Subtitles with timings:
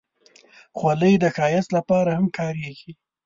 [0.77, 2.91] خولۍ د ښایست لپاره هم کارېږي.